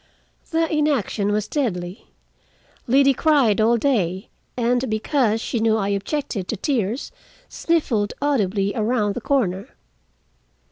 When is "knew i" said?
5.59-5.89